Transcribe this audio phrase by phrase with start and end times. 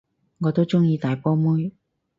[0.39, 1.73] 我都鍾意大波妹